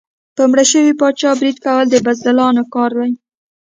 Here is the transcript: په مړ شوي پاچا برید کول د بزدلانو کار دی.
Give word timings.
په 0.35 0.43
مړ 0.49 0.59
شوي 0.71 0.93
پاچا 0.99 1.31
برید 1.39 1.57
کول 1.65 1.85
د 1.89 1.95
بزدلانو 2.05 2.63
کار 2.73 2.91
دی. 2.99 3.11